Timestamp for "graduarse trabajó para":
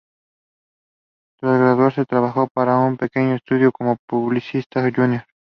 1.59-2.75